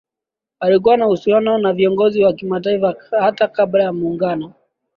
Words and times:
Walikuwa 0.59 0.97
na 0.97 1.07
uhusiano 1.07 1.57
na 1.57 1.73
viongozi 1.73 2.23
wa 2.23 2.33
kimataifa 2.33 2.95
hata 3.19 3.47
kabla 3.47 3.83
ya 3.83 3.93
Muungano 3.93 4.53